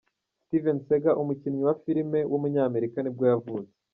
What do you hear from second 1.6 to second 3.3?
wa filime w’umunyamerika nibwo